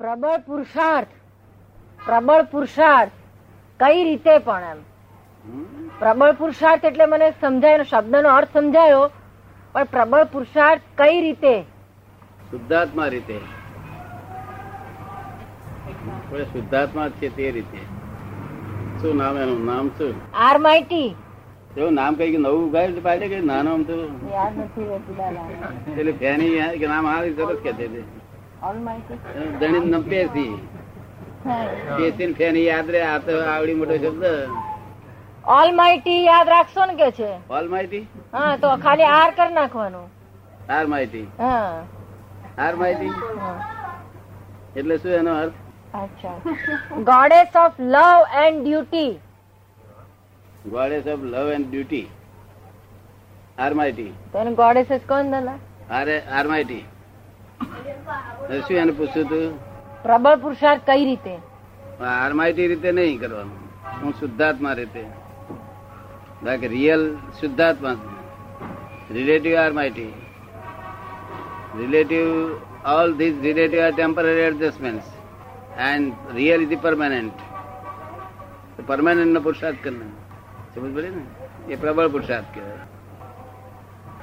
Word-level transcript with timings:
પ્રબળ 0.00 0.38
પુરુષાર્થ. 0.46 1.08
પ્રબળ 2.06 2.42
પુરુષાર્થ. 2.42 3.12
કઈ 3.80 4.04
રીતે 4.04 4.38
પણ 4.38 4.62
એમ? 4.62 4.80
પ્રબળ 5.98 6.32
પુરુષાર્થ 6.32 6.84
એટલે 6.84 7.06
મને 7.06 7.30
સમજાયો 7.30 7.82
શબ્દનો 7.82 8.28
અર્થ 8.28 8.58
સમજાયો 8.58 9.10
પણ 9.72 9.84
પ્રબળ 9.84 10.24
પુરુષાર્થ 10.24 10.82
કઈ 10.98 11.20
રીતે? 11.20 11.54
શુદ્ધાત્મા 12.50 13.06
રીતે. 13.06 13.38
શુદ્ધાત્મા 16.52 17.08
છે 17.08 17.28
તે 17.36 17.50
રીતે. 17.50 17.78
શું 19.00 19.16
નામ 19.16 19.38
એનું? 19.38 19.64
નામ 19.66 19.88
શું? 19.88 20.14
આર 20.34 20.58
માઇટી 20.58 21.16
એવું 21.76 21.94
નામ 21.94 22.14
કઈ 22.14 22.36
નવું 22.36 22.68
ઉગાડ્યું 22.68 23.02
પાડે 23.02 23.28
કે 23.28 23.40
નાનો 23.40 23.72
આમ 23.72 23.82
તો? 23.82 23.96
યાદ 24.32 24.58
નથી 24.58 26.00
એટલે 26.00 26.12
ફેની 26.12 26.78
કે 26.78 26.86
નામ 26.86 27.06
આવી 27.06 27.34
સરસ 27.34 27.58
કે 27.62 27.72
ધણી 29.60 30.02
પેસી 30.10 30.52
પેસી 31.98 32.26
ને 32.52 32.60
યાદ 32.60 32.90
રે 32.96 33.02
આ 33.08 33.18
તો 33.26 33.34
આવડી 33.54 33.74
મોટો 33.80 33.96
શબ્દ. 33.96 34.24
ઓલ 35.56 35.74
માઇટી 35.80 36.24
યાદ 36.24 36.48
રાખશો 36.54 36.86
ને 36.90 36.94
કે 37.00 37.10
છે? 37.18 37.30
ઓલ 37.58 37.68
હા 38.32 38.56
તો 38.62 38.72
ખાલી 38.86 39.10
આર 39.18 39.30
કરી 39.40 39.54
નાખવાનું. 39.58 40.06
આર 40.78 40.86
માઇટી 40.94 41.26
હા. 41.38 41.84
આર 42.64 42.72
માઇટી 42.82 43.12
એટલે 44.80 44.96
શું 45.04 45.12
એનો 45.20 45.36
અર્થ? 45.42 45.56
અચ્છા. 46.02 46.34
Goddess 47.12 47.56
of 47.64 47.80
love 47.80 48.20
and 48.44 48.64
duty 48.64 49.12
goddess 50.74 51.06
of 51.14 51.22
love 51.34 51.52
and 51.58 51.70
duty 51.70 52.04
are 53.58 53.72
mighty 53.82 54.10
તો 54.32 54.38
એને 54.44 54.52
ગોડેસ 54.64 54.88
જ 54.96 55.00
કોણ 55.14 55.32
દલા? 55.36 55.58
આર 55.90 56.06
આર 56.38 56.46
માહિતી. 56.54 56.84
શું 58.60 58.76
એને 58.76 58.92
પૂછ્યું 58.92 59.26
તું? 59.26 59.58
પ્રબળ 60.02 60.36
પુરુષાર્થ 60.36 60.80
કઈ 60.86 61.04
રીતે? 61.04 61.38
આર 62.04 62.32
રીતે 62.68 62.92
નહીં 62.92 63.20
કરવાનું. 63.20 63.58
હું 64.02 64.12
શુદ્ધાત્મા 64.12 64.72
રીતે. 64.72 65.04
બાકી 66.42 66.68
રિયલ 66.68 67.16
શુદ્ધાત્મા. 67.40 67.96
Relative 69.10 69.56
are 69.56 69.72
relative 71.78 72.26
all 72.86 73.14
this 73.16 73.34
relative 73.42 73.80
are 73.80 73.90
temporary 73.90 74.30
adjustment 74.30 75.02
and 75.78 76.12
real 76.34 76.62
is 76.62 76.78
permanent 76.78 77.32
permanent 78.86 79.26
નો 79.26 79.40
પુરુષાર્થ 79.40 79.76
કરના 79.84 80.10
સમજ 80.74 80.96
પડે 80.96 81.10
ને? 81.10 81.72
એ 81.72 81.76
પ્રબળ 81.76 82.08
પુરુષાર્થ 82.08 82.44
કહેવાય. 82.54 82.95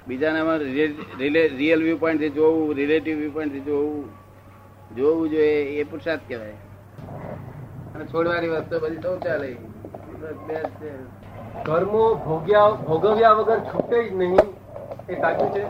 બીજાનામાં 0.08 0.58
રિયલ 0.58 1.84
વ્યૂ 1.84 1.98
પોઈન્ટ 1.98 2.34
જોવું 2.34 2.76
રિલેટિવ 2.76 3.18
વ્યૂ 3.18 3.32
પોઈન્ટ 3.32 3.66
જોવું 3.66 4.10
જોવું 4.96 5.30
જોઈએ 5.30 5.64
એ 5.64 5.84
પુરુષાર્થ 5.84 6.22
કહેવાય. 6.28 6.54
અને 7.96 8.06
છોડવાની 8.06 8.48
વસ્તુ 8.48 8.80
બધી 8.80 8.96
સૌ 8.96 9.18
ચાલે. 9.18 9.56
કર્મો 11.66 12.16
ભોગ્યા 12.16 12.70
ભોગવ્યા 12.70 13.32
વગર 13.32 13.60
છૂટે 13.60 14.10
જ 14.10 14.16
નહીં. 14.16 14.38
એ 15.10 15.22
સાચું 15.22 15.52
છે? 15.52 15.66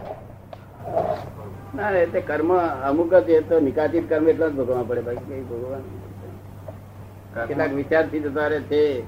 ના 1.75 1.90
રે, 1.90 2.06
તે 2.06 2.22
કર્મ 2.22 2.59
અમુક 2.59 3.14
જ 3.14 3.30
એ 3.30 3.42
તો 3.42 3.59
નિકાચિત 3.59 4.09
કર્મ 4.09 4.30
એટલા 4.30 4.47
જ 4.47 4.52
ભોગવવા 4.52 4.84
પડે. 4.84 5.02
બાકી 5.02 5.18
કઈ 5.18 5.42
ભોગવવાનું 5.42 7.47
કેટલાક 7.47 7.73
વિચારથી 7.73 8.20
જતા 8.20 8.47
રહે 8.47 8.59
છે. 8.59 9.03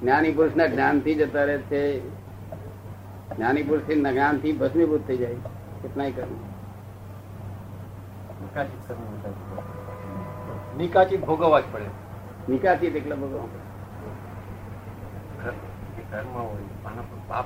જ્ઞાની 0.00 0.32
પુરુષના 0.32 0.66
જ્ઞાનથી 0.66 1.14
જતા 1.14 1.44
રહે 1.44 1.58
છે. 1.58 2.00
જ્ઞાની 3.36 3.62
પુરુષથી 3.62 3.94
જ્ઞાનથી 3.94 4.52
ભસ્મીભૂત 4.52 5.06
થઈ 5.06 5.16
જાય. 5.16 5.34
કેટલાય 5.82 6.12
કરવું. 6.12 6.54
નિકાચિત 10.76 11.24
ભોગવવા 11.24 11.60
જ 11.60 11.64
પડે. 11.72 11.84
નિકાચિત 12.52 12.96
એટલે 12.96 13.16
ભોગવવા 13.16 13.44
પડે. 13.44 13.64
કર્મ 16.10 16.28
હોય 16.28 16.62
પાપ 17.28 17.44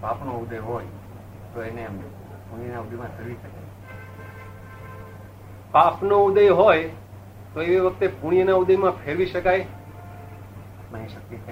પાપનો 0.00 0.32
ઉદય 0.32 0.58
હોય 0.58 0.84
તો 1.54 1.62
એને 1.62 1.82
એમ 1.82 2.00
પુણ્યના 2.50 2.78
ઉદયમાં 2.80 3.06
ફેરવી 3.06 3.34
શકાય 3.34 3.62
પાપનો 5.72 6.24
ઉદય 6.24 6.48
હોય 6.48 6.90
તો 7.54 7.62
એ 7.62 7.80
વખતે 7.80 8.06
પુણ્યના 8.06 8.54
ઉદયમાં 8.54 8.90
ફેરવી 8.90 9.26
શકાય. 9.26 9.66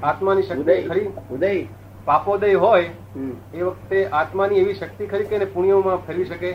આત્માની 0.03 0.43
શક્તિ 0.43 0.83
ખરી. 0.83 1.11
ઉદય 1.31 1.65
પાપોદય 2.07 2.59
હોય 2.65 2.91
એ 3.55 3.63
વખતે 3.63 3.99
આત્માની 4.21 4.61
એવી 4.63 4.75
શક્તિ 4.75 5.07
ખરી 5.07 5.29
કે 5.31 5.47
પુણ્યમાં 5.55 6.01
ફેરવી 6.07 6.29
શકે? 6.31 6.51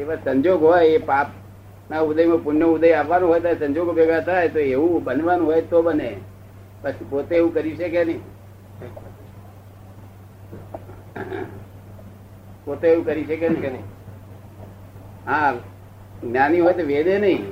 એવા 0.00 0.18
સંજોગ 0.24 0.60
હોય 0.62 0.82
એ 0.96 0.98
પાપ 1.10 1.28
ના 1.90 2.02
ઉદયમાં 2.10 2.42
પુણ્ય 2.44 2.66
ઉદય 2.76 2.94
આવવાનું 2.94 3.28
હોય 3.30 3.40
તો 3.40 3.54
સંજોગો 3.62 3.92
ભેગા 3.98 4.20
થાય 4.28 4.48
તો 4.56 4.60
એવું 4.60 5.04
બનવાનું 5.04 5.46
હોય 5.50 5.62
તો 5.62 5.82
બને. 5.82 6.10
પછી 6.82 7.08
પોતે 7.10 7.34
એવું 7.40 7.52
કરી 7.54 7.76
શકે 7.76 8.04
નહીં. 8.04 8.22
પોતે 12.64 12.86
એવું 12.92 13.04
કરી 13.06 13.24
શકે 13.24 13.36
કે 13.36 13.48
નહીં? 13.48 13.86
હા 15.26 15.52
જ્ઞાની 16.22 16.60
હોય 16.60 16.74
તો 16.80 16.84
વેદે 16.94 17.14
નહીં. 17.18 17.42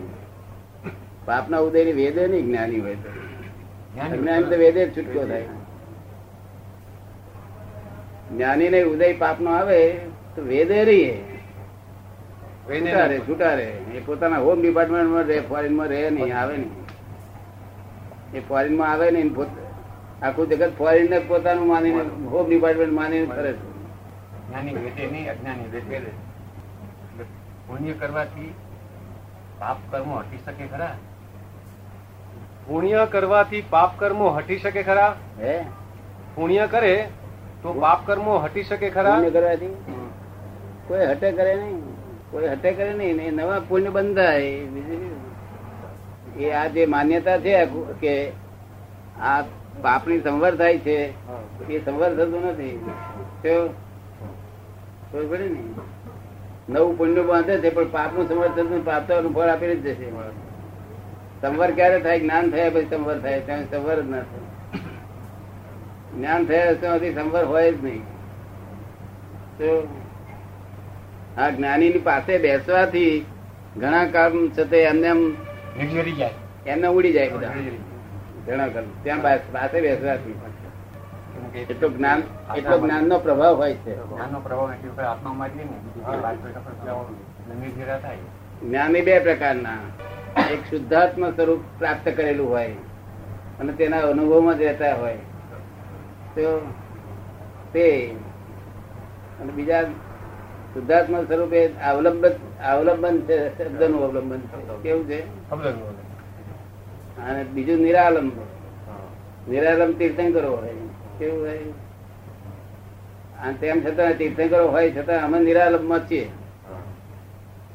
પાપના 1.26 1.66
ઉદય 1.68 1.92
વેદે 2.00 2.22
નહીં 2.28 2.46
જ્ઞાની 2.48 2.80
હોય 2.80 2.96
તો. 3.04 3.10
જ્ઞાની 4.16 4.50
તો 4.50 4.56
વેદે 4.64 4.80
છૂટકો 4.96 5.30
થાય. 5.30 5.48
જ્ઞાની 8.32 8.68
ને 8.68 8.82
ઉદય 8.82 9.12
પાપ 9.12 9.40
નો 9.40 9.50
આવે 9.50 9.80
તો 10.36 10.42
વેદે 10.42 10.84
રહીએ. 10.84 11.14
છૂટા 13.18 13.52
એ 13.52 14.00
પોતાના 14.06 14.38
હોમ 14.38 14.62
ડિપાર્ટમેન્ટમાં 14.62 15.24
રહે 15.24 15.40
ફોરેનમાં 15.40 15.88
રહે 15.88 16.10
નહીં 16.10 16.36
આવે 16.38 16.56
નહીં. 16.56 16.74
એ 18.34 18.40
ફોરેનમાં 18.48 18.92
આવે 18.92 19.10
નહીં 19.10 19.28
આખું 20.22 20.48
જગત 20.48 20.72
ફોરેન 20.78 21.10
ને 21.10 21.18
પોતાનું 21.18 21.68
માનીને 21.68 22.02
હોમ 22.26 22.46
ડિપાર્ટમેન્ટ 22.48 22.92
માનીને 22.92 23.26
ફરે 23.26 23.52
છે. 23.52 23.66
જ્ઞાની 24.48 24.74
વેદે 24.74 25.06
નહીં 25.12 25.30
અજ્ઞાની 25.30 25.68
વેદે 25.72 25.98
પુણ્ય 27.66 27.92
કરવાથી 27.92 28.54
પાપ 29.58 29.78
કર્મો 29.90 30.16
હટી 30.16 30.38
શકે 30.46 30.66
ખરા? 30.66 30.96
પુણ્ય 32.66 33.06
કરવાથી 33.10 33.62
પાપ 33.70 33.98
કર્મો 33.98 34.28
હટી 34.30 34.58
શકે 34.58 34.82
ખરા? 34.82 35.14
હે? 35.40 35.54
પુણ્ય 36.34 36.66
કરે 36.66 37.08
તો 37.66 37.72
પાપ 37.72 38.06
કર્મો 38.06 38.38
હટી 38.38 38.62
શકે 38.62 38.90
ખરા? 38.90 39.22
કરવાથી 39.32 39.66
કોઈ 40.88 41.06
હટે 41.06 41.32
કરે 41.32 41.54
નહીં. 41.54 41.82
કોઈ 42.30 42.48
હટે 42.48 42.72
કરે 42.72 42.92
નહીં. 42.92 43.16
ને 43.16 43.30
નવા 43.30 43.60
પુણ્ય 43.68 43.88
બંધાય. 43.88 44.58
થાય 44.58 46.42
એ 46.42 46.50
આ 46.50 46.66
જે 46.66 46.86
માન્યતા 46.86 47.38
છે 47.38 47.66
કે 48.00 48.32
આ 49.20 49.42
પાપની 49.82 50.20
સંવર 50.20 50.56
થાય 50.56 50.78
છે 50.78 51.14
એ 51.72 51.84
સંવર 51.84 52.14
થતું 52.14 52.46
નથી. 52.46 52.90
ને. 55.38 55.64
નવું 56.68 56.98
પુણ્ય 56.98 57.22
બાંધે 57.22 57.58
છે 57.58 57.70
પણ 57.70 57.88
પાપનું 57.88 58.28
સંવર 58.28 58.48
થતું 58.48 58.84
પાપ 58.84 59.08
તો 59.08 59.28
ફળ 59.28 59.48
આપી 59.48 59.66
જ 59.66 59.82
જશે. 59.82 60.10
સંવર 61.42 61.70
ક્યારે 61.70 62.00
થાય? 62.00 62.20
જ્ઞાન 62.20 62.50
થયા 62.50 62.70
પછી 62.70 62.86
સંવર 62.90 63.18
થાય. 63.18 63.40
ત્યાં 63.40 63.70
સંવર 63.70 64.02
જ 64.02 64.10
ના 64.10 64.18
થાય. 64.18 64.45
જ્ઞાન 66.16 66.44
થયા 66.44 66.74
સંવર 66.74 67.44
હોય 67.44 67.72
જ 67.72 67.84
નહીં. 67.84 68.00
તો 69.58 69.88
આ 71.38 71.50
જ્ઞાની 71.50 71.90
પાસે 71.90 72.38
બેસવાથી 72.38 73.26
ઘણા 73.76 74.06
કામ 74.06 74.48
છતાં 74.48 74.78
એમને 74.78 75.06
એમ 75.06 75.34
એમને 76.66 76.88
ઉડી 76.88 77.12
જાય 77.12 77.28
બધા. 77.28 77.50
ઘણા 78.46 78.68
કામ. 78.68 78.84
ત્યાં 79.02 79.22
પાસે 79.52 79.80
બેસવાથી. 79.80 80.40
એટલો 81.58 81.88
જ્ઞાન 81.88 82.22
એટલો 82.56 82.78
જ્ઞાન 82.78 83.04
નો 83.04 83.18
પ્રભાવ 83.18 83.56
હોય 83.56 83.74
છે. 83.74 83.96
જ્ઞાનનો 83.96 84.40
જ્ઞાની 88.62 89.00
બે 89.00 89.18
પ્રકારના. 89.18 89.78
એક 90.52 90.60
શુદ્ધાત્મ 90.70 91.30
સ્વરૂપ 91.30 91.60
પ્રાપ્ત 91.78 92.08
કરેલું 92.08 92.50
હોય 92.50 92.68
અને 93.60 93.72
તેના 93.72 93.98
અનુભવમાં 93.98 94.58
જ 94.58 94.62
રહેતા 94.62 94.94
હોય. 94.94 95.18
તો 96.36 96.72
તે 97.72 98.14
અને 99.40 99.52
બીજા 99.52 99.82
શુદ્ધાત્મ 100.74 101.24
સ્વરૂપે 101.24 101.66
અવલંબન 101.66 102.30
અવલંબન 102.64 103.20
છે 103.20 103.68
શબ્દનું 103.68 104.04
અવલંબન 104.04 104.38
છે. 104.38 104.82
કેવું 104.82 105.06
છે? 105.06 105.50
અને 107.20 107.44
બીજું 107.44 107.76
નિરાલંબ. 107.76 108.32
નિરાલંબ 109.50 109.98
તીર્થંકરો 109.98 110.56
હોય. 110.56 110.74
કેવું 111.18 111.40
હોય? 111.40 111.58
અને 113.42 113.52
તેમ 113.52 113.84
છતાં 113.84 114.12
તીર્થંકરો 114.12 114.68
હોય 114.68 114.92
છતાં 114.92 115.24
અમે 115.24 115.38
નિરાલંબમાં 115.38 116.10
છીએ. 116.10 116.30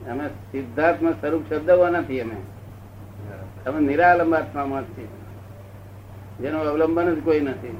અમે 0.10 0.28
સિદ્ધાર્થ 0.28 1.04
સ્વરૂપ 1.04 1.54
શબ્દો 1.54 1.88
નથી 1.88 2.22
અમે. 2.22 2.36
અમે 3.69 3.80
નિરાલંબ 3.80 4.36
આત્મામાં 4.36 4.84
છીએ. 4.84 5.08
જેનું 6.40 6.62
અવલંબન 6.62 7.16
જ 7.16 7.24
કોઈ 7.24 7.40
નથી. 7.40 7.78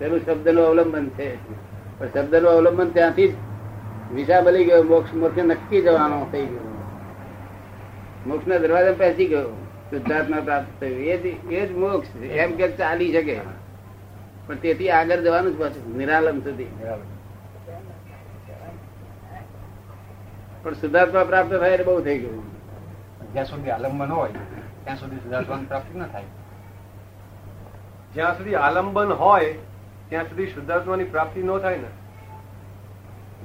પેલું 0.00 0.20
શબ્દનું 0.20 0.66
અવલંબન 0.66 1.08
છે. 1.08 1.30
પણ 1.98 2.08
શબ્દનું 2.08 2.50
અવલંબન 2.50 2.90
ત્યાંથી 2.90 3.28
જ 3.28 3.34
વિષા 4.14 4.40
બની 4.40 4.64
ગયો. 4.64 4.82
મોક્ષ 4.82 5.14
મોક્ષ 5.14 5.38
નક્કી 5.38 5.82
જવાનો 5.82 6.26
થઈ 6.32 6.46
ગયો. 6.46 6.66
મોક્ષ 8.26 8.46
ના 8.48 8.58
દરવાજા 8.58 8.92
પહોંચી 8.92 9.26
ગયો. 9.26 9.48
શુદ્ધાત્મા 9.90 10.40
પ્રાપ્ત 10.40 10.80
થયું 10.80 11.00
એ 11.52 11.66
જ 11.66 11.72
મોક્ષ. 11.76 12.16
એમ 12.16 12.56
કે 12.56 12.68
ચાલી 12.72 13.12
શકે. 13.12 13.40
પણ 14.46 14.56
તેથી 14.56 14.90
આગળ 14.90 15.20
જવાનું 15.20 15.56
જ 15.56 15.60
પાછું 15.60 15.96
નિરાલમ 15.96 16.40
સુધી. 16.40 16.66
પણ 20.62 20.74
શુદ્ધાત્મા 20.74 21.24
પ્રાપ્ત 21.24 21.52
થાય 21.54 21.70
એટલે 21.70 21.84
બહુ 21.84 22.00
થઈ 22.00 22.18
ગયું. 22.18 22.42
જ્યાં 23.32 23.46
સુધી 23.46 23.70
આલંબન 23.70 24.10
હોય, 24.10 24.32
ત્યાં 24.84 24.96
સુધી 24.96 25.16
શુદ્ધાત્માની 25.16 25.64
પ્રાપ્તિ 25.64 25.98
ના 25.98 26.06
થાય. 26.06 26.24
જ્યાં 28.14 28.36
સુધી 28.38 28.54
આલંબન 28.54 29.12
હોય 29.22 29.54
ત્યાં 30.10 30.24
સુધી 30.24 30.46
શુદ્ધાત્માની 30.46 31.04
પ્રાપ્તિ 31.04 31.42
ન 31.42 31.58
થાય 31.58 31.76
ને? 31.76 31.90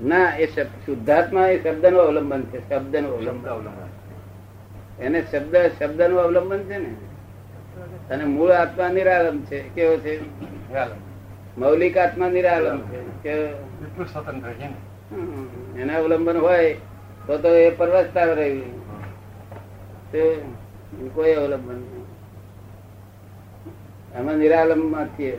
ના 0.08 0.30
એ 0.38 0.46
શુદ્ધાત્મા 0.86 1.48
એ 1.48 1.58
શબ્દનું 1.64 2.02
અવલંબન 2.02 2.42
છે 2.44 2.60
શબ્દનું 2.70 3.12
અવલંબન 3.14 5.04
એને 5.04 5.20
શબ્દ 5.32 5.56
શબ્દનું 5.80 6.20
અવલંબન 6.20 6.62
છે 6.64 6.78
ને? 6.78 6.92
અને 8.12 8.24
મૂળ 8.26 8.52
આત્મા 8.52 8.90
નિરાલમ 8.90 9.38
છે 9.42 9.60
કેવો 9.76 9.96
છે? 9.98 10.14
મૌલિક 11.58 11.98
આત્મા 11.98 12.30
નિરાલમ 12.30 12.80
છે 12.82 13.00
કે 13.24 13.34
સ્વતંત્ર 14.14 14.52
છે 14.52 14.68
એને 15.82 15.94
અવલંબન 15.96 16.38
હોય 16.38 16.74
તો 17.28 17.38
તો 17.38 17.50
એ 17.56 17.70
પરવસતા 17.70 18.24
રહ્યું 18.24 18.72
તે 20.12 20.22
કોઈ 21.16 21.34
અવલંબન 21.34 21.76
નહીં. 21.76 22.06
અમે 24.18 24.34
નિરાલમમાં 24.36 25.08
છીએ. 25.08 25.38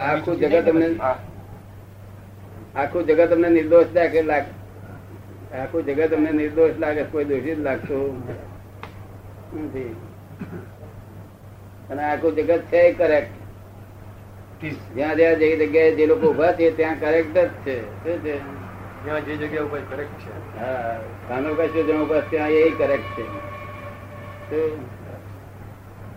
આખું 0.00 0.36
જગત 0.36 0.68
અમને- 0.68 0.98
આખું 2.74 3.04
જગત 3.04 3.32
અમને 3.32 3.48
નિર્દોષ 3.50 3.88
લાગે 3.94 4.20
આખું 5.54 5.82
જગત 5.84 6.12
અમને 6.12 6.32
નિર્દોષ 6.32 6.78
લાગે 6.78 7.02
કોઈ 7.06 7.26
દોષિત 7.26 7.58
લાગતું 7.60 8.14
નથી 9.56 9.92
અને 11.90 12.02
આખું 12.04 12.32
જગત 12.36 12.62
છે 12.70 12.80
કરેક્ટ 12.94 13.34
જ્યાં 14.94 15.16
જ્યાં 15.16 15.40
જે 15.40 15.46
જગ્યાએ 15.56 15.96
જે 15.96 16.04
લોકો 16.06 16.26
ઊભા 16.28 16.52
છે 16.54 16.66
ત્યાં 16.72 16.98
કરેક્ટ 17.00 17.34
જ 17.34 17.38
છે 17.64 17.74
શું 18.02 18.18
છે 18.22 18.34
જ્યાં 19.04 19.24
જે 19.26 19.32
જગ્યા 19.36 19.64
ઉપર 19.64 19.82
કરેક્ટ 19.90 20.18
છે 20.20 20.30
હા 20.56 20.96
કાનો 21.28 21.48
કશું 21.52 21.86
જ્યાં 21.86 22.02
ઊભા 22.02 22.22
ત્યાં 22.24 22.52
એ 22.52 22.70
કરેક્ટ 22.72 23.14
છે 23.14 24.58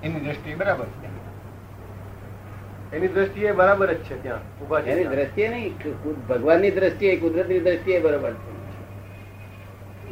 એની 0.02 0.22
દ્રષ્ટિ 0.22 0.52
બરાબર 0.56 0.88
એની 2.94 3.08
દ્રષ્ટિએ 3.08 3.52
બરાબર 3.52 3.94
જ 3.94 3.98
છે 3.98 4.24
ત્યાં 4.24 4.40
ઊભા 4.62 4.80
એની 4.80 5.04
દ્રષ્ટિએ 5.04 5.48
નહીં 5.48 5.74
ભગવાનની 6.28 6.72
દ્રષ્ટિએ 6.72 7.16
કુદરતની 7.16 7.60
દ્રષ્ટિએ 7.60 8.00
બરાબર 8.00 8.34
છે. 8.34 8.52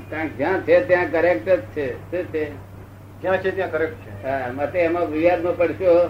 કારણ 0.10 0.28
જ્યાં 0.28 0.62
છે 0.62 0.80
ત્યાં 0.86 1.12
કરેક્ટ 1.12 1.50
જ 1.50 1.62
છે. 1.62 2.12
શું 2.12 2.24
છે? 2.34 2.52
જ્યાં 3.22 3.38
છે 3.38 3.52
ત્યાં 3.52 3.72
કરેક્ટ 3.72 3.94
છે. 3.94 4.24
હા 4.24 4.52
મતે 4.54 4.80
એમાં 4.80 5.12
વિવાદમાં 5.12 5.58
પડશો. 5.58 6.10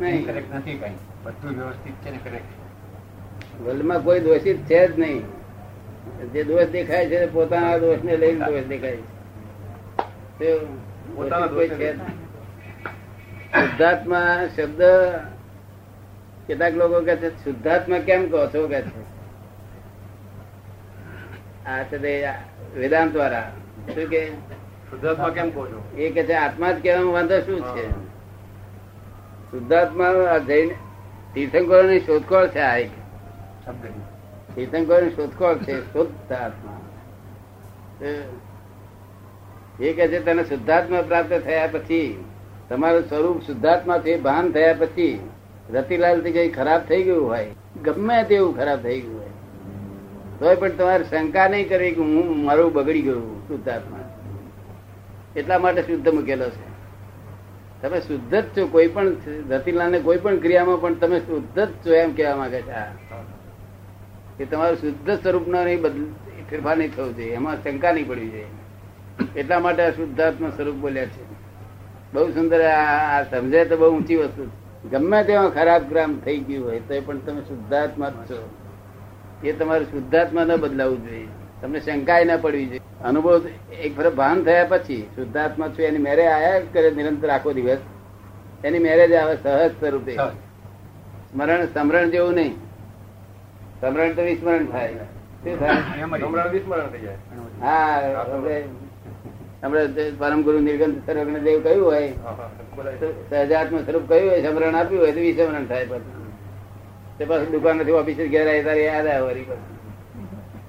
નહીં. 0.00 0.26
કરેક્ટ 0.26 0.54
નથી 0.54 0.74
કઈ. 0.74 0.94
બધું 1.22 1.50
વ્યવસ્થિત 1.50 1.94
છે 1.94 2.10
ને 2.10 2.18
કરેક્ટ 2.24 3.62
વર્લ્ડમાં 3.62 4.04
કોઈ 4.04 4.20
દોષિત 4.20 4.58
છે 4.58 4.86
જ 4.88 5.00
નહીં. 5.00 5.22
જે 6.32 6.44
દોષ 6.44 6.64
દેખાય 6.64 7.06
છે 7.06 7.26
પોતાના 7.26 7.78
દોષને 7.78 8.16
લઈને 8.16 8.46
દોષ 8.46 8.62
દેખાય 8.62 8.96
છે. 8.96 10.58
પોતાના 11.16 11.46
દોષ 11.46 11.68
છે 11.68 11.96
શુદ્ધાત્મા 13.56 14.46
શબ્દ 14.56 14.82
કેટલાક 16.46 16.74
લોકો 16.74 17.00
કે 17.00 17.16
છે 17.16 17.30
શુદ્ધાત્મા 17.44 17.98
કેમ 17.98 18.28
કહો 18.30 18.46
છો? 18.46 18.68
કે 18.68 18.80
છે. 18.82 19.00
આ 21.66 21.82
છે 21.82 21.98
તે 21.98 22.12
વેદાંત 22.74 23.16
વાળા. 23.16 23.50
શું 23.94 24.08
કે? 24.08 24.22
શુદ્ધાત્મા 24.90 25.30
કેમ 25.30 25.50
કહો 25.50 25.66
છો? 25.66 25.82
એ 25.96 26.10
કે 26.10 26.24
છે 26.24 26.34
આત્મા 26.34 26.72
જ 26.72 26.82
કહેવામાં 26.82 27.12
વાંધો 27.12 27.40
શું 27.40 27.62
છે? 27.74 27.86
શુદ્ધાત્મા 29.50 30.38
જઈને 30.38 30.74
તીર્થંકરો 31.34 31.82
ની 31.82 32.00
શોધખોળ 32.00 32.48
છે 32.48 32.60
આ 32.60 32.76
એક. 32.76 32.90
તીર્થંકરો 34.54 35.00
ની 35.00 35.10
શોધખોળ 35.10 35.58
છે 35.58 35.80
શુદ્ધ 35.92 36.32
આત્મા 36.32 36.80
એ 39.80 39.92
કે 39.92 40.08
છે 40.08 40.18
તને 40.20 40.44
શુદ્ધાત્મા 40.44 41.02
પ્રાપ્ત 41.02 41.32
થયા 41.44 41.66
પછી 41.66 42.24
તમારું 42.68 43.08
સ્વરૂપ 43.08 43.42
શુદ્ધાત્મા 43.42 43.98
થી 43.98 44.16
ભાન 44.16 44.52
થયા 44.52 44.74
પછી 44.78 45.14
રતિલાલથી 45.72 46.32
કઈ 46.32 46.48
ખરાબ 46.48 46.80
થઈ 46.80 47.02
ગયું 47.02 47.28
હોય? 47.28 47.46
ગમે 47.82 48.22
તેવું 48.22 48.56
ખરાબ 48.56 48.82
થઈ 48.82 49.00
ગયું 49.00 49.18
હોય. 49.18 49.26
તોય 50.38 50.56
પણ 50.56 50.68
તમારે 50.68 51.04
શંકા 51.04 51.48
નહીં 51.48 51.68
કરવી 51.68 51.90
કે 51.90 52.00
હું 52.00 52.44
મારું 52.44 52.72
બગડી 52.72 53.02
ગયું 53.02 53.48
શુદ્ધાત્મા. 53.48 53.98
એટલા 55.36 55.58
માટે 55.58 55.82
શુદ્ધ 55.82 56.08
મૂકેલો 56.08 56.50
છે. 56.50 56.76
તમે 57.82 58.00
શુદ્ધ 58.00 58.34
જ 58.34 58.44
છો, 58.44 58.66
કોઈ 58.66 58.86
પણ 58.86 59.16
રતિલાલ 59.48 59.90
ને 59.90 60.00
કોઈ 60.00 60.16
પણ 60.16 60.38
ક્રિયામાં 60.38 60.80
પણ 60.80 60.94
તમે 60.94 61.20
શુદ્ધ 61.20 61.60
જ 61.60 61.68
છો 61.86 61.94
એમ 61.94 62.14
કહેવા 62.14 62.36
માંગે 62.36 62.62
છે. 62.62 63.16
કે 64.38 64.44
તમારું 64.44 64.76
શુદ્ધ 64.76 65.10
સ્વરૂપ 65.10 65.48
નો 65.48 65.64
નહીં 65.64 65.80
બદલ 65.80 66.06
ફેરફાર 66.50 66.76
નહીં 66.76 66.94
થવું 66.94 67.16
જોઈએ. 67.16 67.30
એમાં 67.30 67.64
શંકા 67.64 67.92
નહીં 67.92 68.08
પડવી 68.08 68.28
જોઈએ. 68.28 68.46
એટલા 69.36 69.60
માટે 69.60 69.82
આ 69.82 69.90
શુદ્ધાત્મા 69.90 70.50
સ્વરૂપ 70.50 70.74
બોલ્યા 70.74 71.06
છે. 71.06 71.24
બહુ 72.14 72.30
સુંદર 72.30 72.62
આ 72.62 73.18
આ 73.18 73.22
સમજે 73.22 73.64
તો 73.64 73.76
બહુ 73.76 73.96
ઊંચી 73.96 74.16
વસ્તુ 74.16 74.46
છે. 74.46 74.65
ગમે 74.90 75.24
તેવા 75.24 75.48
ખરાબ 75.48 75.82
ગ્રામ 75.88 76.20
થઈ 76.20 76.38
ગયું 76.38 76.66
હોય 76.66 76.80
તો 76.80 77.00
પણ 77.00 77.18
તમે 77.18 77.40
શુદ્ધાત્મા 77.40 78.10
જ 78.10 78.12
છો. 78.12 78.50
એ 79.44 79.52
તમારે 79.52 79.84
શુદ્ધાત્મા 79.84 80.44
ન 80.44 80.56
બદલાવું 80.56 81.08
જોઈએ. 81.08 81.28
તમને 81.62 81.80
શંકાય 81.80 82.24
ના 82.24 82.36
પડવી 82.36 82.66
જોઈએ. 82.66 82.80
અનુભવ 83.04 83.46
એક 83.82 83.96
ફરક 83.96 84.14
ભાન 84.14 84.44
થયા 84.44 84.64
પછી 84.64 85.08
શુદ્ધાત્મા 85.16 85.68
છું 85.68 85.82
એની 85.82 85.98
મેરે 85.98 86.26
આયા 86.26 86.60
કરે 86.72 86.90
નિરંતર 86.90 87.28
આખો 87.28 87.52
દિવસ. 87.52 87.78
એની 88.64 88.78
મેરેજ 88.78 89.12
આવે 89.12 89.36
સહજ 89.42 89.70
સ્વરૂપે. 89.70 90.16
સ્મરણ 91.32 91.64
સ્મરણ 91.64 92.10
જેવું 92.10 92.34
નહીં. 92.34 92.56
સ્મરણ 93.80 94.12
તો 94.12 94.22
વિસ્મરણ 94.22 94.66
થાય. 94.66 94.94
શું 94.94 95.58
થાય? 95.60 96.00
એમ 96.00 96.16
જ. 96.16 96.22
હમણાં 96.22 96.50
વિસ્મરણ 96.50 96.86
થઈ 96.86 97.00
જાય. 97.00 97.16
હા 97.62 98.00
આપણે 99.62 100.10
પરમ 100.18 100.40
ગુરુ 100.42 100.58
નિર્ગંધ 100.60 100.98
સર્વજ્ઞ 101.06 101.40
દેવ 101.46 101.58
કહ્યું 101.64 101.84
હોય 101.84 102.10
સહજાત્મ 103.30 103.76
સ્વરૂપ 103.78 104.04
કહ્યું 104.08 104.28
હોય 104.30 104.40
સમરણ 104.42 104.74
આપ્યું 104.74 105.00
હોય 105.02 105.12
તો 105.12 105.20
વિસમરણ 105.20 105.66
થાય 105.66 105.84
પછી. 105.84 106.24
તે 107.18 107.22
પાછું 107.24 107.50
દુકાન 107.50 107.76
નથી 107.76 107.96
ઓફિસ 108.00 108.16
ઘેર 108.16 108.46
આવી 108.48 108.64
તારે 108.66 108.82
યાદ 108.84 109.06
આવે 109.06 109.22
વળી 109.26 109.46
પાછું. 109.50 109.74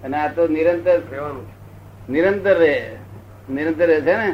અને 0.03 0.15
આ 0.17 0.29
તો 0.35 0.41
નિરંતર 0.47 0.97
નિરંતર 2.09 2.55
રહે. 2.57 2.75
નિરંતર 3.49 3.87
રહે 3.87 3.99
છે 4.01 4.15
ને? 4.21 4.29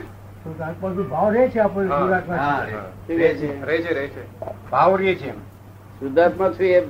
ભાવ 1.13 1.27
રહે 1.36 1.43
છે 1.50 1.60
આપણને 1.60 1.93
રહે 3.17 3.29
છે 6.60 6.83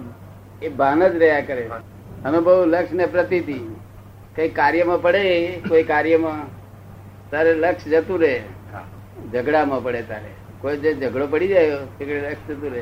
એ 0.62 0.70
ભાન 0.70 1.00
જ 1.08 1.16
રહ્યા 1.24 1.46
કરે. 1.48 1.64
અનુભવ 2.26 2.60
લક્ષ 2.66 2.94
ને 3.00 3.06
પ્રતિ 3.06 3.40
કઈ 4.36 4.50
કાર્યમાં 4.60 5.02
પડે 5.02 5.24
કોઈ 5.70 5.84
કાર્યમાં 5.84 6.40
તારે 7.34 7.54
લક્ષ 7.54 7.88
જતું 7.88 8.22
રહે. 8.22 8.42
ઝઘડામાં 9.34 9.84
પડે 9.84 10.02
તારે. 10.02 10.32
કોઈ 10.62 10.78
જે 10.78 10.94
ઝઘડો 10.94 11.28
પડી 11.28 11.48
જાય, 11.48 11.76
તેકડે 11.76 12.22
લક્ષ 12.22 12.52
જતું 12.52 12.72
રહે. 12.72 12.82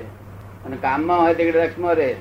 અને 0.66 0.78
કામમાં 0.82 1.20
હોય 1.20 1.34
તે 1.34 1.52
લક્ષમાં 1.52 1.96
રહે. 1.96 2.16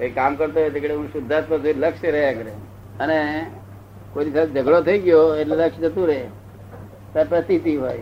એ 0.00 0.08
કામ 0.08 0.34
કરતો 0.34 0.60
હોય, 0.60 0.70
તેકડે 0.70 0.94
હું 0.94 1.12
શુદ્ધાત્મા 1.12 1.58
છું 1.58 1.74
લક્ષ 1.76 2.04
રહ્યા 2.04 2.34
અને 3.00 3.50
કોઈ 4.12 4.30
સાથે 4.30 4.52
ઝઘડો 4.52 4.80
થઈ 4.82 4.98
ગયો 4.98 5.36
એટલે 5.36 5.56
લક્ષ 5.56 5.78
જતું 5.78 6.06
રહે. 6.06 6.26
તાર 7.14 7.26
પ્રતીતિ 7.26 7.76
હોય. 7.76 7.98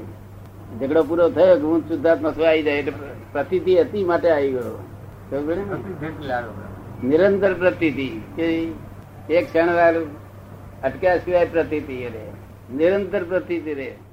ઝઘડો 0.81 1.03
પૂરો 1.03 1.31
થયો 1.31 1.55
કે 1.57 1.63
હું 1.63 1.81
શુદ્ધાત્મા 1.89 2.33
શું 2.33 2.49
આવી 2.49 2.63
જાય, 2.63 2.79
એટલે 2.79 2.93
પ્રતીતિ 3.33 3.81
હતી 3.81 4.05
માટે 4.05 4.31
આવી 4.31 4.51
ગયો. 4.53 4.85
નિરંતર 7.05 7.55
પ્રતીતિ. 7.55 8.21
કે 8.37 8.45
એક 9.31 9.47
ક્ષણ 9.47 9.67
અટક્યા 10.83 11.19
સિવાય 11.19 11.47
પ્રતીતિ 11.47 11.97
રહે. 12.05 12.46
નિરંતર 12.71 13.25
પ્રતિ 13.25 13.61
રહે. 13.75 14.06